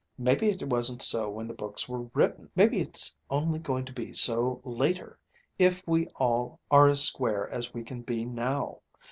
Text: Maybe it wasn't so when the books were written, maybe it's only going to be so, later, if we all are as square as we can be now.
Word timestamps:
Maybe 0.17 0.49
it 0.49 0.63
wasn't 0.67 1.03
so 1.03 1.29
when 1.29 1.45
the 1.45 1.53
books 1.53 1.87
were 1.87 2.09
written, 2.15 2.49
maybe 2.55 2.79
it's 2.79 3.15
only 3.29 3.59
going 3.59 3.85
to 3.85 3.93
be 3.93 4.13
so, 4.13 4.59
later, 4.63 5.19
if 5.59 5.85
we 5.87 6.07
all 6.15 6.59
are 6.71 6.87
as 6.87 7.03
square 7.03 7.47
as 7.51 7.71
we 7.71 7.83
can 7.83 8.01
be 8.01 8.25
now. 8.25 8.79